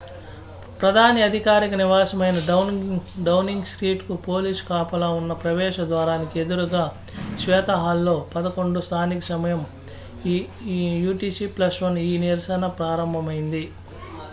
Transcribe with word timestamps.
ప్రధాని 0.79 1.19
అధికారిక 1.23 1.73
నివాసమైన 1.81 2.37
డౌనింగ్ 3.27 3.67
స్ట్రీట్ 3.71 4.01
కు 4.07 4.15
పోలీసు 4.25 4.63
కాపలా 4.69 5.09
ఉన్న 5.19 5.35
ప్రవేశ 5.43 5.77
ద్వారానికి 5.91 6.41
ఎదురుగా 6.43 6.83
శ్వేత 7.37 7.69
హాల్ 7.83 8.03
లో 8.09 8.17
11:00 8.33 8.85
స్థానిక 8.89 9.23
సమయం 9.31 9.61
utc+1 11.05 11.47
ఈ 12.07 12.21
నిరసన 12.25 12.73
ప్రారంభమైంది 12.79 13.65